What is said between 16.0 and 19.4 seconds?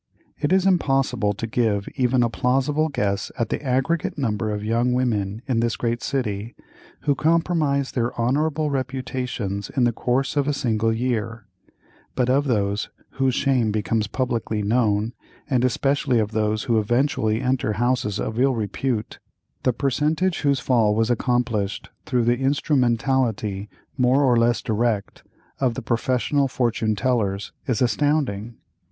of those who eventually enter houses of ill repute,